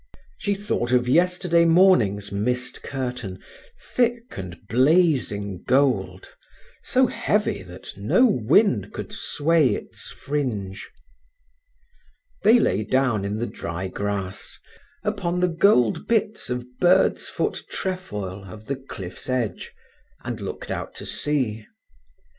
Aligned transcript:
She 0.39 0.55
thought 0.55 0.91
of 0.93 1.07
yesterday 1.07 1.63
morning's 1.63 2.31
mist 2.31 2.81
curtain, 2.81 3.37
thick 3.79 4.35
and 4.35 4.67
blazing 4.67 5.61
gold, 5.61 6.33
so 6.81 7.05
heavy 7.05 7.61
that 7.61 7.95
no 7.95 8.25
wind 8.25 8.93
could 8.93 9.13
sway 9.13 9.75
its 9.75 10.07
fringe. 10.09 10.89
They 12.41 12.59
lay 12.59 12.83
down 12.83 13.23
in 13.23 13.37
the 13.37 13.45
dry 13.45 13.89
grass, 13.89 14.57
upon 15.03 15.39
the 15.39 15.47
gold 15.47 16.07
bits 16.07 16.49
of 16.49 16.79
bird's 16.79 17.29
foot 17.29 17.61
trefoil 17.69 18.45
of 18.45 18.65
the 18.65 18.77
cliff's 18.77 19.29
edge, 19.29 19.71
and 20.23 20.41
looked 20.41 20.71
out 20.71 20.95
to 20.95 21.05
sea. 21.05 21.67